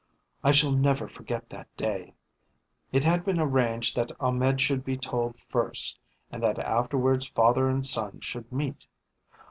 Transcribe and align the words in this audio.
I 0.43 0.51
shall 0.51 0.71
never 0.71 1.07
forget 1.07 1.47
that 1.51 1.67
day. 1.77 2.15
It 2.91 3.03
had 3.03 3.23
been 3.23 3.39
arranged 3.39 3.95
that 3.97 4.11
Ahmed 4.19 4.59
should 4.59 4.83
be 4.83 4.97
told 4.97 5.39
first 5.47 5.99
and 6.31 6.41
that 6.41 6.57
afterwards 6.57 7.27
father 7.27 7.69
and 7.69 7.85
son 7.85 8.19
should 8.21 8.51
meet. 8.51 8.87